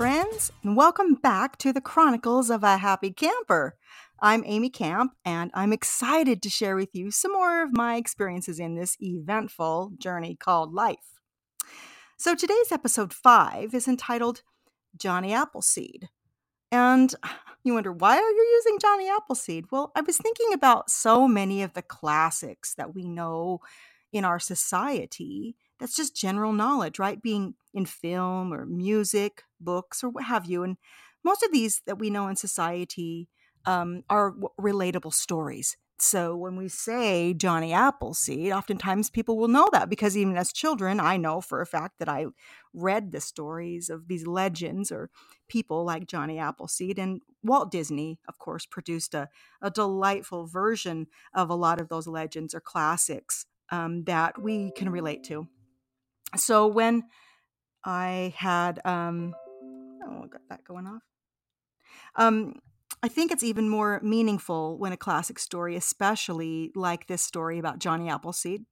friends, 0.00 0.50
and 0.62 0.78
welcome 0.78 1.12
back 1.14 1.58
to 1.58 1.74
the 1.74 1.80
Chronicles 1.82 2.48
of 2.48 2.64
a 2.64 2.78
Happy 2.78 3.10
Camper. 3.10 3.76
I'm 4.22 4.42
Amy 4.46 4.70
Camp, 4.70 5.12
and 5.26 5.50
I'm 5.52 5.74
excited 5.74 6.40
to 6.40 6.48
share 6.48 6.74
with 6.74 6.88
you 6.94 7.10
some 7.10 7.32
more 7.32 7.62
of 7.62 7.76
my 7.76 7.96
experiences 7.96 8.58
in 8.58 8.76
this 8.76 8.96
eventful 8.98 9.92
journey 9.98 10.36
called 10.36 10.72
life. 10.72 11.20
So, 12.16 12.34
today's 12.34 12.72
episode 12.72 13.12
five 13.12 13.74
is 13.74 13.86
entitled 13.86 14.40
Johnny 14.96 15.34
Appleseed. 15.34 16.08
And 16.72 17.14
you 17.62 17.74
wonder, 17.74 17.92
why 17.92 18.16
are 18.16 18.30
you 18.30 18.62
using 18.64 18.78
Johnny 18.80 19.10
Appleseed? 19.10 19.66
Well, 19.70 19.92
I 19.94 20.00
was 20.00 20.16
thinking 20.16 20.54
about 20.54 20.90
so 20.90 21.28
many 21.28 21.62
of 21.62 21.74
the 21.74 21.82
classics 21.82 22.74
that 22.76 22.94
we 22.94 23.06
know 23.06 23.60
in 24.12 24.24
our 24.24 24.38
society 24.38 25.56
that's 25.80 25.96
just 25.96 26.14
general 26.14 26.52
knowledge, 26.52 26.98
right? 26.98 27.20
Being 27.20 27.54
in 27.72 27.86
film 27.86 28.52
or 28.52 28.66
music, 28.66 29.42
books, 29.58 30.04
or 30.04 30.10
what 30.10 30.24
have 30.24 30.44
you. 30.44 30.62
And 30.62 30.76
most 31.24 31.42
of 31.42 31.52
these 31.52 31.82
that 31.86 31.98
we 31.98 32.10
know 32.10 32.28
in 32.28 32.36
society 32.36 33.28
um, 33.64 34.02
are 34.08 34.34
relatable 34.60 35.14
stories. 35.14 35.76
So 35.98 36.34
when 36.34 36.56
we 36.56 36.68
say 36.68 37.34
Johnny 37.34 37.74
Appleseed, 37.74 38.52
oftentimes 38.52 39.10
people 39.10 39.36
will 39.36 39.48
know 39.48 39.68
that 39.72 39.90
because 39.90 40.16
even 40.16 40.34
as 40.36 40.50
children, 40.50 40.98
I 40.98 41.18
know 41.18 41.42
for 41.42 41.60
a 41.60 41.66
fact 41.66 41.98
that 41.98 42.08
I 42.08 42.26
read 42.72 43.12
the 43.12 43.20
stories 43.20 43.90
of 43.90 44.08
these 44.08 44.26
legends 44.26 44.90
or 44.90 45.10
people 45.48 45.84
like 45.84 46.06
Johnny 46.06 46.38
Appleseed. 46.38 46.98
And 46.98 47.20
Walt 47.42 47.70
Disney, 47.70 48.18
of 48.28 48.38
course, 48.38 48.64
produced 48.64 49.12
a, 49.12 49.28
a 49.60 49.70
delightful 49.70 50.46
version 50.46 51.06
of 51.34 51.50
a 51.50 51.54
lot 51.54 51.80
of 51.80 51.88
those 51.88 52.06
legends 52.06 52.54
or 52.54 52.60
classics 52.60 53.44
um, 53.70 54.04
that 54.04 54.40
we 54.40 54.72
can 54.72 54.88
relate 54.88 55.22
to. 55.24 55.48
So 56.36 56.66
when 56.66 57.04
I 57.84 58.34
had, 58.36 58.80
um, 58.84 59.34
oh, 60.06 60.26
got 60.26 60.42
that 60.48 60.64
going 60.64 60.86
off. 60.86 61.02
Um, 62.16 62.60
I 63.02 63.08
think 63.08 63.32
it's 63.32 63.42
even 63.42 63.68
more 63.68 64.00
meaningful 64.02 64.78
when 64.78 64.92
a 64.92 64.96
classic 64.96 65.38
story, 65.38 65.76
especially 65.76 66.70
like 66.74 67.06
this 67.06 67.22
story 67.22 67.58
about 67.58 67.78
Johnny 67.78 68.10
Appleseed, 68.10 68.64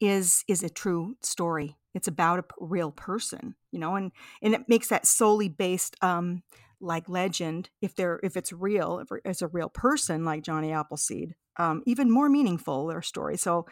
is 0.00 0.44
is 0.46 0.62
a 0.62 0.68
true 0.68 1.16
story. 1.22 1.76
It's 1.94 2.06
about 2.06 2.38
a 2.38 2.44
real 2.60 2.92
person, 2.92 3.56
you 3.72 3.80
know, 3.80 3.96
and 3.96 4.12
and 4.42 4.54
it 4.54 4.68
makes 4.68 4.88
that 4.88 5.06
solely 5.06 5.48
based 5.48 5.96
um, 6.02 6.44
like 6.80 7.08
legend 7.08 7.70
if 7.82 7.96
they're 7.96 8.20
if 8.22 8.36
it's 8.36 8.52
real, 8.52 9.00
if 9.00 9.08
it's 9.24 9.42
a 9.42 9.48
real 9.48 9.68
person 9.68 10.24
like 10.24 10.42
Johnny 10.42 10.70
Appleseed, 10.72 11.34
um, 11.56 11.82
even 11.84 12.10
more 12.10 12.28
meaningful 12.28 12.86
their 12.86 13.02
story. 13.02 13.36
So 13.36 13.66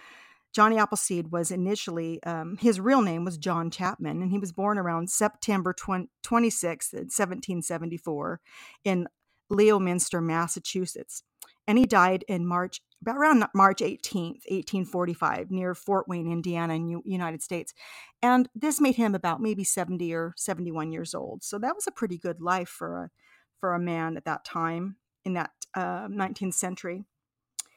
Johnny 0.56 0.78
Appleseed 0.78 1.32
was 1.32 1.50
initially, 1.50 2.22
um, 2.22 2.56
his 2.56 2.80
real 2.80 3.02
name 3.02 3.26
was 3.26 3.36
John 3.36 3.70
Chapman, 3.70 4.22
and 4.22 4.30
he 4.30 4.38
was 4.38 4.52
born 4.52 4.78
around 4.78 5.10
September 5.10 5.74
20, 5.74 6.08
26, 6.22 6.94
1774, 6.94 8.40
in 8.82 9.06
Leominster, 9.50 10.22
Massachusetts. 10.22 11.22
And 11.66 11.76
he 11.76 11.84
died 11.84 12.24
in 12.26 12.46
March, 12.46 12.80
about 13.02 13.18
around 13.18 13.44
March 13.54 13.80
18th, 13.80 14.46
1845, 14.48 15.50
near 15.50 15.74
Fort 15.74 16.08
Wayne, 16.08 16.32
Indiana, 16.32 16.72
in 16.72 16.88
U- 16.88 17.02
United 17.04 17.42
States. 17.42 17.74
And 18.22 18.48
this 18.54 18.80
made 18.80 18.96
him 18.96 19.14
about 19.14 19.42
maybe 19.42 19.62
70 19.62 20.10
or 20.14 20.32
71 20.38 20.90
years 20.90 21.14
old. 21.14 21.44
So 21.44 21.58
that 21.58 21.74
was 21.74 21.86
a 21.86 21.92
pretty 21.92 22.16
good 22.16 22.40
life 22.40 22.70
for 22.70 22.96
a, 22.96 23.10
for 23.60 23.74
a 23.74 23.78
man 23.78 24.16
at 24.16 24.24
that 24.24 24.46
time 24.46 24.96
in 25.22 25.34
that 25.34 25.50
uh, 25.74 26.08
19th 26.08 26.54
century. 26.54 27.04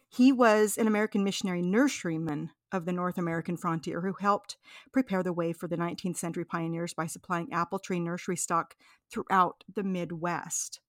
He 0.08 0.32
was 0.32 0.78
an 0.78 0.88
American 0.88 1.26
missionary 1.26 1.62
nurseryman 1.62 2.52
of 2.72 2.85
the 2.85 2.94
North 2.94 3.18
American 3.18 3.57
frontier 3.57 4.02
who 4.02 4.13
helped 4.19 4.57
prepare 4.91 5.24
the 5.24 5.34
way 5.34 5.53
for 5.53 5.68
the 5.68 5.78
19th 5.78 6.18
century 6.18 6.46
pioneers 6.46 6.94
by 6.94 7.07
supplying 7.07 7.52
apple 7.52 7.80
tree 7.80 8.00
nursery 8.00 8.38
stock 8.38 8.75
throughout 9.12 9.63
the 9.74 9.84
Midwest. 9.84 10.79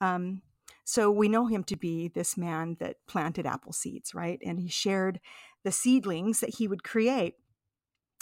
Um, 0.00 0.42
so 0.84 1.10
we 1.10 1.28
know 1.28 1.46
him 1.46 1.64
to 1.64 1.76
be 1.76 2.08
this 2.08 2.36
man 2.36 2.76
that 2.80 2.96
planted 3.06 3.46
apple 3.46 3.72
seeds, 3.72 4.14
right? 4.14 4.40
And 4.44 4.58
he 4.58 4.68
shared 4.68 5.20
the 5.64 5.72
seedlings 5.72 6.40
that 6.40 6.56
he 6.56 6.66
would 6.66 6.82
create 6.82 7.34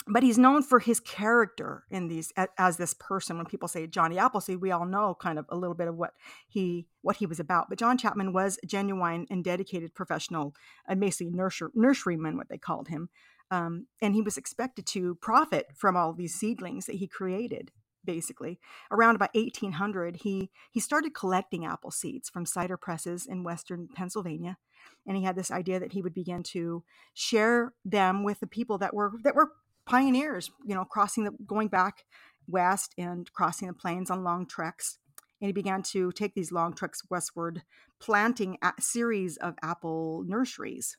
but 0.07 0.23
he's 0.23 0.37
known 0.37 0.63
for 0.63 0.79
his 0.79 0.99
character 0.99 1.83
in 1.89 2.07
these 2.07 2.33
as 2.57 2.77
this 2.77 2.93
person. 2.93 3.37
When 3.37 3.45
people 3.45 3.67
say 3.67 3.87
johnny 3.87 4.17
appleseed 4.17 4.61
we 4.61 4.71
all 4.71 4.85
know 4.85 5.15
kind 5.19 5.39
of 5.39 5.45
a 5.49 5.55
little 5.57 5.75
bit 5.75 5.87
of 5.87 5.95
what 5.95 6.13
he 6.47 6.87
what 7.01 7.17
he 7.17 7.25
was 7.25 7.39
about. 7.39 7.69
But 7.69 7.79
john 7.79 7.97
chapman 7.97 8.33
was 8.33 8.59
a 8.63 8.67
genuine 8.67 9.27
and 9.29 9.43
dedicated 9.43 9.93
professional 9.93 10.55
and 10.87 10.99
basically 10.99 11.31
nursery, 11.31 11.69
nurseryman 11.75 12.37
what 12.37 12.49
they 12.49 12.57
called 12.57 12.87
him. 12.87 13.09
Um, 13.49 13.87
and 14.01 14.15
he 14.15 14.21
was 14.21 14.37
expected 14.37 14.85
to 14.87 15.15
profit 15.15 15.67
from 15.75 15.97
all 15.97 16.13
these 16.13 16.33
seedlings 16.35 16.85
that 16.85 16.95
he 16.95 17.07
created 17.07 17.71
basically. 18.03 18.59
Around 18.89 19.15
about 19.15 19.35
1800 19.35 20.17
he 20.23 20.49
he 20.71 20.79
started 20.79 21.13
collecting 21.13 21.65
apple 21.65 21.91
seeds 21.91 22.29
from 22.29 22.45
cider 22.45 22.77
presses 22.77 23.25
in 23.27 23.43
western 23.43 23.87
pennsylvania 23.93 24.57
and 25.05 25.15
he 25.17 25.23
had 25.23 25.35
this 25.35 25.51
idea 25.51 25.79
that 25.79 25.93
he 25.93 26.01
would 26.01 26.13
begin 26.13 26.41
to 26.41 26.83
share 27.13 27.73
them 27.85 28.23
with 28.23 28.39
the 28.39 28.47
people 28.47 28.77
that 28.79 28.93
were 28.93 29.11
that 29.23 29.35
were 29.35 29.51
pioneers, 29.85 30.51
you 30.65 30.75
know, 30.75 30.85
crossing 30.85 31.23
the 31.23 31.31
going 31.45 31.67
back 31.67 32.03
west 32.47 32.93
and 32.97 33.31
crossing 33.33 33.67
the 33.67 33.73
plains 33.73 34.09
on 34.09 34.23
long 34.23 34.45
treks. 34.45 34.97
And 35.39 35.47
he 35.47 35.53
began 35.53 35.81
to 35.83 36.11
take 36.11 36.35
these 36.35 36.51
long 36.51 36.73
treks 36.73 37.01
westward, 37.09 37.63
planting 37.99 38.57
a 38.61 38.73
series 38.79 39.37
of 39.37 39.55
apple 39.63 40.23
nurseries 40.27 40.97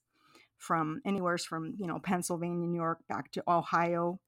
from 0.59 1.01
anywhere 1.05 1.39
from, 1.39 1.75
you 1.79 1.87
know, 1.87 1.99
Pennsylvania, 1.99 2.67
New 2.67 2.77
York, 2.77 3.01
back 3.09 3.31
to 3.33 3.43
Ohio 3.49 4.21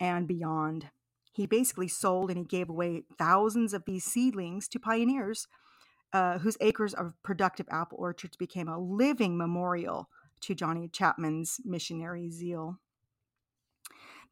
and 0.00 0.26
beyond. 0.26 0.90
He 1.32 1.46
basically 1.46 1.88
sold 1.88 2.30
and 2.30 2.38
he 2.38 2.44
gave 2.44 2.68
away 2.68 3.04
thousands 3.18 3.72
of 3.72 3.84
these 3.86 4.04
seedlings 4.04 4.68
to 4.68 4.78
pioneers 4.78 5.46
uh, 6.12 6.38
whose 6.38 6.56
acres 6.60 6.92
of 6.92 7.14
productive 7.22 7.66
apple 7.70 7.98
orchards 8.00 8.36
became 8.36 8.68
a 8.68 8.78
living 8.78 9.36
memorial 9.36 10.08
to 10.42 10.54
Johnny 10.54 10.88
Chapman's 10.88 11.60
missionary 11.64 12.30
zeal 12.30 12.78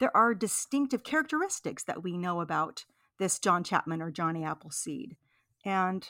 there 0.00 0.16
are 0.16 0.34
distinctive 0.34 1.04
characteristics 1.04 1.84
that 1.84 2.02
we 2.02 2.16
know 2.18 2.40
about 2.40 2.84
this 3.18 3.38
John 3.38 3.62
Chapman 3.62 4.02
or 4.02 4.10
Johnny 4.10 4.42
Appleseed. 4.42 5.16
And 5.64 6.08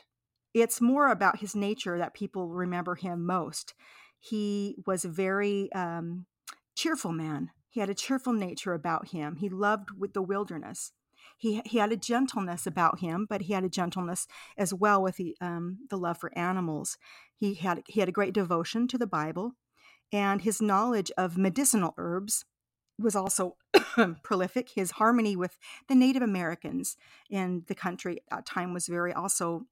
it's 0.55 0.81
more 0.81 1.11
about 1.11 1.41
his 1.41 1.55
nature 1.55 1.99
that 1.99 2.15
people 2.15 2.49
remember 2.49 2.95
him 2.95 3.27
most. 3.27 3.75
He 4.19 4.77
was 4.87 5.05
a 5.05 5.09
very 5.09 5.73
um, 5.73 6.27
cheerful 6.77 7.13
man. 7.13 7.51
He 7.69 7.81
had 7.81 7.91
a 7.91 7.95
cheerful 7.95 8.33
nature 8.33 8.75
about 8.75 9.09
him. 9.09 9.37
He 9.37 9.49
loved 9.49 9.91
with 9.99 10.13
the 10.13 10.23
wilderness. 10.23 10.93
He, 11.37 11.61
he 11.65 11.79
had 11.79 11.93
a 11.93 11.97
gentleness 11.97 12.67
about 12.67 13.01
him, 13.01 13.27
but 13.29 13.43
he 13.43 13.55
had 13.55 13.65
a 13.65 13.69
gentleness 13.69 14.27
as 14.57 14.75
well 14.75 15.03
with 15.03 15.17
the, 15.17 15.37
um, 15.41 15.79
the 15.89 15.97
love 15.97 16.19
for 16.19 16.37
animals. 16.39 16.97
He 17.35 17.55
had, 17.55 17.83
he 17.87 18.01
had 18.01 18.09
a 18.09 18.13
great 18.13 18.35
devotion 18.35 18.87
to 18.89 18.99
the 18.99 19.07
Bible, 19.07 19.53
and 20.13 20.43
his 20.43 20.61
knowledge 20.61 21.11
of 21.17 21.39
medicinal 21.39 21.95
herbs 21.97 22.45
was 23.01 23.17
also 23.17 23.57
prolific. 24.23 24.71
His 24.71 24.93
harmony 24.93 25.37
with 25.37 25.59
the 25.89 25.95
Native 25.95 26.23
Americans 26.23 26.97
in 27.29 27.65
the 27.67 27.75
country 27.75 28.21
at 28.31 28.47
time 28.47 28.73
was 28.73 28.87
very 28.87 29.13
also 29.13 29.67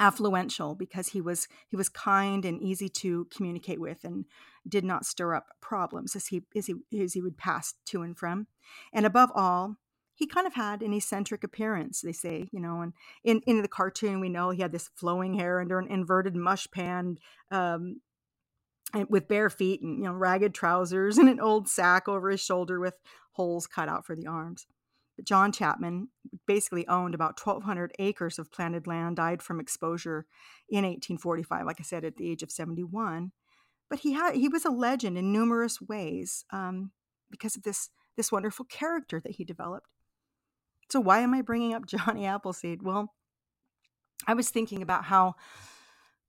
affluential 0.00 0.76
because 0.76 1.08
he 1.08 1.20
was 1.20 1.48
he 1.68 1.76
was 1.76 1.88
kind 1.88 2.44
and 2.44 2.62
easy 2.62 2.88
to 2.88 3.26
communicate 3.26 3.80
with 3.80 4.04
and 4.04 4.24
did 4.66 4.84
not 4.84 5.04
stir 5.04 5.34
up 5.34 5.48
problems 5.60 6.16
as 6.16 6.28
he 6.28 6.42
as 6.56 6.66
he 6.66 6.74
as 6.98 7.12
he 7.12 7.20
would 7.20 7.36
pass 7.36 7.74
to 7.86 8.02
and 8.02 8.16
from. 8.16 8.46
And 8.92 9.04
above 9.04 9.30
all, 9.34 9.76
he 10.14 10.26
kind 10.26 10.46
of 10.46 10.54
had 10.54 10.82
an 10.82 10.92
eccentric 10.92 11.42
appearance, 11.44 12.00
they 12.00 12.12
say, 12.12 12.48
you 12.52 12.60
know, 12.60 12.80
and 12.80 12.92
in, 13.24 13.40
in 13.46 13.62
the 13.62 13.68
cartoon 13.68 14.20
we 14.20 14.28
know 14.28 14.50
he 14.50 14.62
had 14.62 14.72
this 14.72 14.90
flowing 14.94 15.34
hair 15.34 15.60
under 15.60 15.78
an 15.78 15.88
inverted 15.88 16.36
mush 16.36 16.70
pan 16.70 17.18
um, 17.50 18.00
with 19.08 19.28
bare 19.28 19.50
feet 19.50 19.82
and 19.82 19.98
you 19.98 20.04
know 20.04 20.12
ragged 20.12 20.54
trousers 20.54 21.18
and 21.18 21.28
an 21.28 21.40
old 21.40 21.68
sack 21.68 22.08
over 22.08 22.30
his 22.30 22.40
shoulder 22.40 22.80
with 22.80 22.94
holes 23.32 23.66
cut 23.66 23.88
out 23.88 24.04
for 24.04 24.14
the 24.14 24.26
arms. 24.26 24.66
But 25.16 25.26
John 25.26 25.52
Chapman 25.52 26.08
basically 26.46 26.86
owned 26.88 27.14
about 27.14 27.38
1,200 27.38 27.92
acres 27.98 28.38
of 28.38 28.50
planted 28.50 28.86
land, 28.86 29.16
died 29.16 29.42
from 29.42 29.60
exposure 29.60 30.26
in 30.70 30.84
1845, 30.84 31.66
like 31.66 31.80
I 31.80 31.82
said, 31.82 32.04
at 32.04 32.16
the 32.16 32.30
age 32.30 32.42
of 32.42 32.50
71. 32.50 33.32
But 33.90 34.00
he 34.00 34.12
had 34.12 34.36
he 34.36 34.48
was 34.48 34.64
a 34.64 34.70
legend 34.70 35.18
in 35.18 35.32
numerous 35.32 35.80
ways 35.80 36.44
um, 36.50 36.92
because 37.30 37.56
of 37.56 37.62
this 37.62 37.90
this 38.16 38.32
wonderful 38.32 38.64
character 38.64 39.20
that 39.20 39.36
he 39.36 39.44
developed. 39.44 39.86
So 40.90 41.00
why 41.00 41.20
am 41.20 41.34
I 41.34 41.42
bringing 41.42 41.74
up 41.74 41.86
Johnny 41.86 42.26
Appleseed? 42.26 42.82
Well, 42.82 43.12
I 44.26 44.34
was 44.34 44.50
thinking 44.50 44.82
about 44.82 45.04
how 45.04 45.34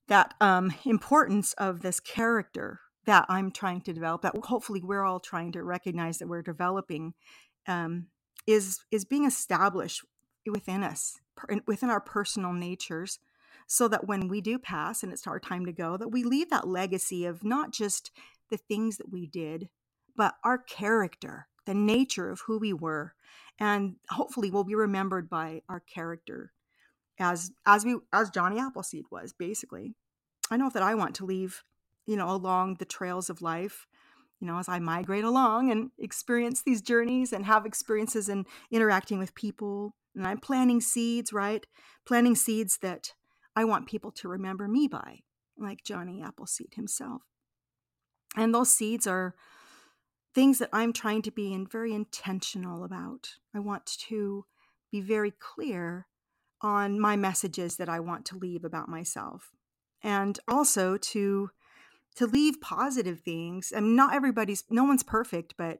that 0.07 0.33
um, 0.41 0.73
importance 0.85 1.53
of 1.53 1.81
this 1.81 1.99
character 1.99 2.81
that 3.05 3.25
I'm 3.29 3.51
trying 3.51 3.81
to 3.81 3.93
develop, 3.93 4.21
that 4.21 4.35
hopefully 4.35 4.81
we're 4.81 5.03
all 5.03 5.19
trying 5.19 5.51
to 5.53 5.63
recognize 5.63 6.17
that 6.19 6.27
we're 6.27 6.41
developing, 6.41 7.13
um, 7.67 8.07
is 8.47 8.79
is 8.91 9.05
being 9.05 9.25
established 9.25 10.03
within 10.45 10.83
us, 10.83 11.19
within 11.65 11.89
our 11.89 12.01
personal 12.01 12.53
natures, 12.53 13.19
so 13.67 13.87
that 13.87 14.07
when 14.07 14.27
we 14.27 14.41
do 14.41 14.57
pass 14.57 15.03
and 15.03 15.11
it's 15.11 15.27
our 15.27 15.39
time 15.39 15.65
to 15.65 15.71
go, 15.71 15.97
that 15.97 16.09
we 16.09 16.23
leave 16.23 16.49
that 16.49 16.67
legacy 16.67 17.25
of 17.25 17.43
not 17.43 17.71
just 17.71 18.11
the 18.49 18.57
things 18.57 18.97
that 18.97 19.11
we 19.11 19.25
did, 19.25 19.69
but 20.15 20.35
our 20.43 20.57
character, 20.57 21.47
the 21.65 21.73
nature 21.73 22.29
of 22.29 22.41
who 22.41 22.59
we 22.59 22.73
were. 22.73 23.13
And 23.59 23.95
hopefully 24.09 24.51
we'll 24.51 24.63
be 24.63 24.75
remembered 24.75 25.29
by 25.29 25.61
our 25.69 25.79
character 25.79 26.51
as 27.19 27.51
as 27.65 27.85
we 27.85 27.97
as 28.11 28.29
Johnny 28.29 28.59
Appleseed 28.59 29.05
was, 29.11 29.33
basically. 29.33 29.95
I 30.51 30.57
know 30.57 30.69
that 30.69 30.83
I 30.83 30.95
want 30.95 31.15
to 31.15 31.25
leave, 31.25 31.63
you 32.05 32.15
know, 32.15 32.29
along 32.29 32.75
the 32.75 32.85
trails 32.85 33.29
of 33.29 33.41
life, 33.41 33.87
you 34.39 34.47
know, 34.47 34.57
as 34.57 34.67
I 34.67 34.79
migrate 34.79 35.23
along 35.23 35.71
and 35.71 35.91
experience 35.97 36.61
these 36.61 36.81
journeys 36.81 37.31
and 37.31 37.45
have 37.45 37.65
experiences 37.65 38.29
in 38.29 38.45
interacting 38.71 39.19
with 39.19 39.35
people. 39.35 39.95
And 40.15 40.27
I'm 40.27 40.39
planting 40.39 40.81
seeds, 40.81 41.33
right? 41.33 41.65
Planting 42.05 42.35
seeds 42.35 42.77
that 42.81 43.13
I 43.55 43.63
want 43.63 43.87
people 43.87 44.11
to 44.11 44.27
remember 44.27 44.67
me 44.67 44.87
by, 44.87 45.19
like 45.57 45.83
Johnny 45.83 46.21
Appleseed 46.21 46.73
himself. 46.75 47.21
And 48.35 48.53
those 48.53 48.73
seeds 48.73 49.07
are 49.07 49.35
things 50.33 50.59
that 50.59 50.69
I'm 50.73 50.93
trying 50.93 51.21
to 51.23 51.31
be 51.31 51.53
in 51.53 51.67
very 51.67 51.93
intentional 51.93 52.83
about. 52.83 53.35
I 53.55 53.59
want 53.59 53.85
to 54.07 54.45
be 54.91 55.01
very 55.01 55.31
clear 55.31 56.07
on 56.63 56.99
my 56.99 57.15
messages 57.15 57.75
that 57.75 57.89
I 57.89 57.99
want 57.99 58.25
to 58.27 58.37
leave 58.37 58.63
about 58.63 58.89
myself. 58.89 59.51
And 60.01 60.39
also 60.47 60.97
to 60.97 61.49
to 62.15 62.27
leave 62.27 62.61
positive 62.61 63.21
things. 63.21 63.71
Mean, 63.73 63.95
not 63.95 64.13
everybody's 64.13 64.63
no 64.69 64.83
one's 64.83 65.03
perfect, 65.03 65.55
but 65.57 65.79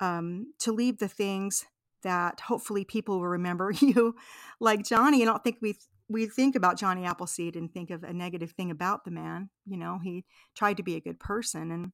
um, 0.00 0.52
to 0.60 0.72
leave 0.72 0.98
the 0.98 1.08
things 1.08 1.64
that 2.02 2.40
hopefully 2.40 2.84
people 2.84 3.18
will 3.18 3.28
remember 3.28 3.70
you 3.80 4.14
like 4.60 4.84
Johnny. 4.84 5.22
I 5.22 5.24
don't 5.24 5.44
think 5.44 5.58
we 5.60 5.76
we 6.08 6.26
think 6.26 6.54
about 6.54 6.78
Johnny 6.78 7.04
Appleseed 7.04 7.56
and 7.56 7.72
think 7.72 7.90
of 7.90 8.02
a 8.02 8.12
negative 8.12 8.52
thing 8.52 8.70
about 8.70 9.04
the 9.04 9.10
man. 9.10 9.50
You 9.66 9.78
know, 9.78 9.98
he 10.02 10.24
tried 10.54 10.76
to 10.76 10.82
be 10.82 10.96
a 10.96 11.00
good 11.00 11.18
person 11.18 11.70
and 11.70 11.92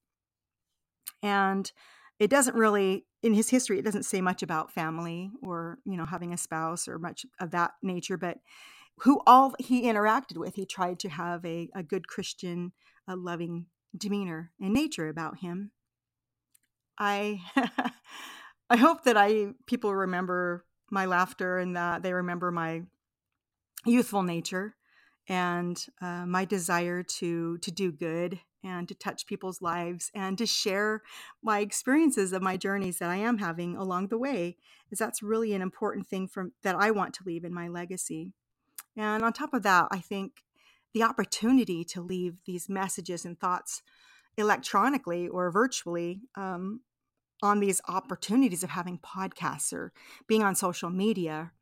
and 1.23 1.71
it 2.21 2.31
doesn't 2.31 2.55
really 2.55 3.07
in 3.23 3.35
his 3.35 3.51
history 3.51 3.79
it 3.79 3.85
doesn't 3.85 4.05
say 4.05 4.21
much 4.21 4.43
about 4.43 4.71
family 4.71 5.33
or 5.43 5.79
you 5.85 5.97
know 5.97 6.07
having 6.07 6.33
a 6.33 6.39
spouse 6.39 6.87
or 6.87 6.99
much 6.99 7.27
of 7.41 7.51
that 7.51 7.73
nature 7.83 8.17
but 8.17 8.39
who 8.99 9.21
all 9.27 9.55
he 9.59 9.83
interacted 9.83 10.37
with 10.37 10.55
he 10.55 10.65
tried 10.65 11.01
to 11.01 11.09
have 11.09 11.45
a, 11.45 11.69
a 11.75 11.83
good 11.83 12.07
christian 12.07 12.73
a 13.09 13.17
loving 13.17 13.67
demeanor 13.97 14.53
and 14.61 14.73
nature 14.73 15.09
about 15.09 15.39
him. 15.39 15.73
I 16.99 17.41
i 18.71 18.77
hope 18.77 19.05
that 19.05 19.17
i 19.17 19.49
people 19.67 19.95
remember 19.95 20.65
my 20.91 21.07
laughter 21.07 21.59
and 21.59 21.77
that 21.77 22.03
they 22.03 22.13
remember 22.13 22.51
my 22.51 22.83
youthful 23.87 24.23
nature 24.23 24.77
and 25.29 25.87
uh, 26.03 26.27
my 26.27 26.45
desire 26.45 27.03
to 27.03 27.57
to 27.59 27.71
do 27.71 27.91
good 27.91 28.41
and 28.63 28.89
to 28.89 28.95
touch 28.95 29.27
people's 29.27 29.63
lives 29.63 30.11
and 30.15 30.37
to 30.39 30.47
share 30.47 31.03
my 31.43 31.61
experiences 31.61 32.33
of 32.33 32.43
my 32.43 32.57
journeys 32.57 32.99
that 32.99 33.11
I 33.11 33.17
am 33.17 33.39
having 33.39 33.77
along 33.77 34.09
the 34.09 34.19
way 34.19 34.57
is 34.91 34.99
that's 34.99 35.23
really 35.23 35.53
an 35.55 35.63
important 35.63 36.07
thing 36.07 36.27
from 36.29 36.53
that 36.63 36.77
I 36.77 36.91
want 36.91 37.15
to 37.15 37.25
leave 37.25 37.45
in 37.45 37.55
my 37.55 37.69
legacy. 37.69 38.33
And 38.97 39.23
on 39.23 39.33
top 39.33 39.55
of 39.55 39.63
that, 39.63 39.89
I 39.91 40.01
think 40.01 40.43
the 40.93 41.03
opportunity 41.03 41.85
to 41.85 42.01
leave 42.01 42.39
these 42.45 42.69
messages 42.69 43.25
and 43.25 43.39
thoughts 43.39 43.83
electronically 44.37 45.29
or 45.29 45.51
virtually 45.51 46.23
um, 46.37 46.81
on 47.43 47.61
these 47.61 47.81
opportunities 47.89 48.63
of 48.63 48.71
having 48.71 48.99
podcasts 48.99 49.73
or 49.73 49.93
being 50.27 50.43
on 50.43 50.55
social 50.55 50.91
media 50.91 51.53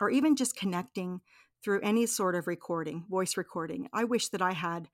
or 0.00 0.10
even 0.10 0.36
just 0.36 0.56
connecting 0.56 1.20
through 1.62 1.80
any 1.82 2.06
sort 2.06 2.34
of 2.34 2.46
recording, 2.46 3.04
voice 3.10 3.36
recording. 3.36 3.88
I 3.92 4.04
wish 4.04 4.28
that 4.28 4.42
I 4.42 4.52
had 4.52 4.88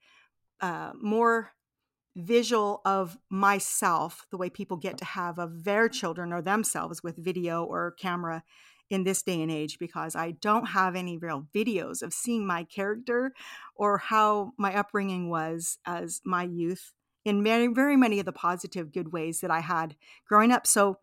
uh, 0.61 0.91
more 1.01 1.51
visual 2.15 2.81
of 2.85 3.17
myself, 3.29 4.25
the 4.29 4.37
way 4.37 4.49
people 4.49 4.77
get 4.77 4.97
to 4.99 5.05
have 5.05 5.39
of 5.39 5.63
their 5.63 5.89
children 5.89 6.31
or 6.31 6.41
themselves 6.41 7.01
with 7.01 7.17
video 7.17 7.63
or 7.63 7.95
camera 7.99 8.43
in 8.89 9.03
this 9.03 9.23
day 9.23 9.41
and 9.41 9.51
age, 9.51 9.79
because 9.79 10.15
I 10.15 10.31
don't 10.31 10.67
have 10.67 10.95
any 10.95 11.17
real 11.17 11.47
videos 11.55 12.03
of 12.03 12.13
seeing 12.13 12.45
my 12.45 12.63
character 12.63 13.33
or 13.75 13.97
how 13.97 14.51
my 14.57 14.75
upbringing 14.75 15.29
was 15.29 15.79
as 15.85 16.21
my 16.23 16.43
youth 16.43 16.91
in 17.25 17.43
very, 17.43 17.67
very 17.67 17.95
many 17.95 18.19
of 18.19 18.25
the 18.25 18.33
positive, 18.33 18.91
good 18.91 19.11
ways 19.11 19.39
that 19.39 19.49
I 19.49 19.61
had 19.61 19.95
growing 20.27 20.51
up. 20.51 20.67
So 20.67 20.97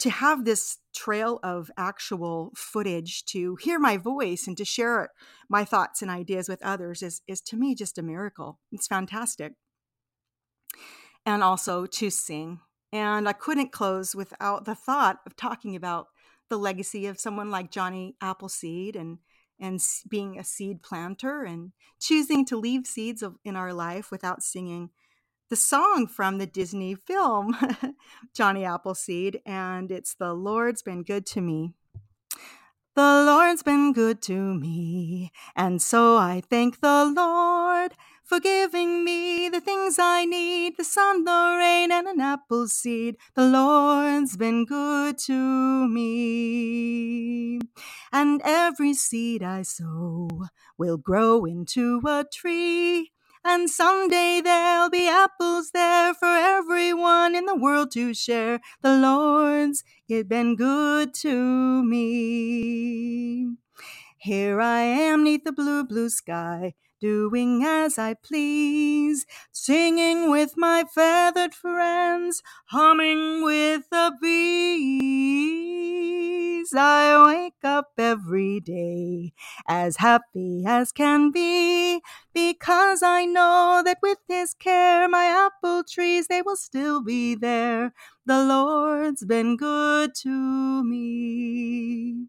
to 0.00 0.10
have 0.10 0.44
this 0.44 0.78
trail 0.94 1.38
of 1.42 1.70
actual 1.76 2.52
footage 2.56 3.24
to 3.26 3.56
hear 3.56 3.78
my 3.78 3.96
voice 3.96 4.46
and 4.46 4.56
to 4.56 4.64
share 4.64 5.10
my 5.48 5.64
thoughts 5.64 6.02
and 6.02 6.10
ideas 6.10 6.48
with 6.48 6.62
others 6.62 7.02
is, 7.02 7.22
is 7.28 7.40
to 7.42 7.56
me 7.56 7.74
just 7.74 7.98
a 7.98 8.02
miracle. 8.02 8.58
It's 8.72 8.86
fantastic. 8.86 9.52
And 11.24 11.42
also 11.42 11.86
to 11.86 12.10
sing. 12.10 12.60
And 12.92 13.28
I 13.28 13.32
couldn't 13.32 13.72
close 13.72 14.14
without 14.14 14.64
the 14.64 14.74
thought 14.74 15.18
of 15.26 15.36
talking 15.36 15.76
about 15.76 16.06
the 16.48 16.58
legacy 16.58 17.06
of 17.06 17.20
someone 17.20 17.50
like 17.50 17.70
Johnny 17.70 18.16
Appleseed 18.20 18.96
and 18.96 19.18
and 19.62 19.78
being 20.08 20.38
a 20.38 20.42
seed 20.42 20.82
planter 20.82 21.42
and 21.42 21.72
choosing 22.00 22.46
to 22.46 22.56
leave 22.56 22.86
seeds 22.86 23.22
of, 23.22 23.36
in 23.44 23.56
our 23.56 23.74
life 23.74 24.10
without 24.10 24.42
singing 24.42 24.88
the 25.50 25.56
song 25.56 26.06
from 26.06 26.38
the 26.38 26.46
Disney 26.46 26.94
film, 26.94 27.56
Johnny 28.34 28.64
Appleseed, 28.64 29.40
and 29.44 29.90
it's 29.90 30.14
The 30.14 30.32
Lord's 30.32 30.80
Been 30.80 31.02
Good 31.02 31.26
to 31.26 31.40
Me. 31.40 31.74
The 32.94 33.24
Lord's 33.26 33.64
been 33.64 33.92
good 33.92 34.22
to 34.22 34.54
me, 34.54 35.32
and 35.56 35.82
so 35.82 36.16
I 36.16 36.40
thank 36.48 36.80
the 36.80 37.04
Lord 37.04 37.94
for 38.22 38.38
giving 38.38 39.04
me 39.04 39.48
the 39.48 39.60
things 39.60 39.96
I 39.98 40.24
need 40.24 40.76
the 40.76 40.84
sun, 40.84 41.24
the 41.24 41.56
rain, 41.58 41.90
and 41.90 42.06
an 42.06 42.20
apple 42.20 42.68
seed. 42.68 43.16
The 43.34 43.48
Lord's 43.48 44.36
been 44.36 44.64
good 44.64 45.18
to 45.18 45.88
me. 45.88 47.58
And 48.12 48.40
every 48.44 48.94
seed 48.94 49.42
I 49.42 49.62
sow 49.62 50.28
will 50.78 50.96
grow 50.96 51.44
into 51.44 52.00
a 52.06 52.24
tree. 52.32 53.10
And 53.44 53.70
someday 53.70 54.40
there'll 54.44 54.90
be 54.90 55.08
apples 55.08 55.72
there 55.72 56.14
for 56.14 56.28
everyone 56.28 57.34
in 57.34 57.46
the 57.46 57.56
world 57.56 57.90
to 57.92 58.14
share. 58.14 58.60
The 58.82 58.96
Lord's 58.98 59.84
it 60.08 60.28
been 60.28 60.56
good 60.56 61.14
to 61.22 61.84
me. 61.84 63.48
Here 64.18 64.60
I 64.60 64.80
am 64.82 65.24
neath 65.24 65.44
the 65.44 65.52
blue, 65.52 65.84
blue 65.84 66.10
sky, 66.10 66.74
doing 67.00 67.64
as 67.64 67.98
I 67.98 68.14
please, 68.14 69.26
singing 69.52 70.30
with 70.30 70.54
my 70.56 70.84
feathered 70.94 71.54
friends, 71.54 72.42
humming 72.66 73.42
with 73.42 73.88
the 73.90 74.12
bees. 74.20 75.50
I 76.76 77.26
wake 77.26 77.64
up 77.64 77.92
every 77.98 78.60
day 78.60 79.32
as 79.66 79.96
happy 79.96 80.64
as 80.66 80.92
can 80.92 81.30
be, 81.32 82.00
because 82.32 83.02
I 83.02 83.24
know 83.24 83.82
that 83.84 83.98
with 84.02 84.18
His 84.28 84.54
care, 84.54 85.08
my 85.08 85.24
apple 85.26 85.82
trees, 85.84 86.28
they 86.28 86.42
will 86.42 86.56
still 86.56 87.02
be 87.02 87.34
there. 87.34 87.92
The 88.26 88.44
Lord's 88.44 89.24
been 89.24 89.56
good 89.56 90.14
to 90.22 90.84
me. 90.84 92.28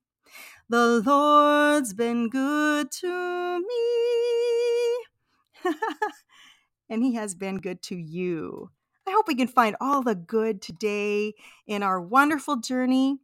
The 0.71 1.03
Lord's 1.05 1.93
been 1.93 2.29
good 2.29 2.91
to 2.91 3.59
me. 3.59 5.73
and 6.89 7.03
He 7.03 7.15
has 7.15 7.35
been 7.35 7.57
good 7.57 7.81
to 7.83 7.97
you. 7.97 8.71
I 9.05 9.11
hope 9.11 9.27
we 9.27 9.35
can 9.35 9.49
find 9.49 9.75
all 9.81 10.01
the 10.01 10.15
good 10.15 10.61
today 10.61 11.33
in 11.67 11.83
our 11.83 11.99
wonderful 11.99 12.55
journey 12.55 13.17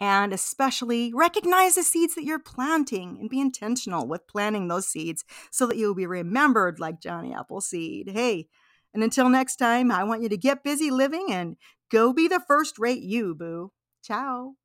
and 0.00 0.32
especially 0.32 1.12
recognize 1.14 1.76
the 1.76 1.84
seeds 1.84 2.16
that 2.16 2.24
you're 2.24 2.40
planting 2.40 3.18
and 3.20 3.30
be 3.30 3.38
intentional 3.38 4.08
with 4.08 4.26
planting 4.26 4.66
those 4.66 4.88
seeds 4.88 5.24
so 5.52 5.68
that 5.68 5.76
you'll 5.76 5.94
be 5.94 6.04
remembered 6.04 6.80
like 6.80 7.00
Johnny 7.00 7.32
Appleseed. 7.32 8.10
Hey, 8.10 8.48
and 8.92 9.04
until 9.04 9.28
next 9.28 9.54
time, 9.54 9.92
I 9.92 10.02
want 10.02 10.24
you 10.24 10.28
to 10.28 10.36
get 10.36 10.64
busy 10.64 10.90
living 10.90 11.28
and 11.30 11.56
go 11.92 12.12
be 12.12 12.26
the 12.26 12.42
first 12.48 12.76
rate 12.76 13.04
you, 13.04 13.36
boo. 13.36 13.70
Ciao. 14.02 14.56